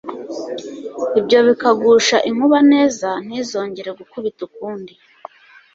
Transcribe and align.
Ibyo 1.19 1.39
bikagusha 1.47 2.17
inkuba 2.29 2.57
neza, 2.71 3.09
ntizongere 3.25 3.89
gukubita 3.99 4.39
ukundi 4.47 4.93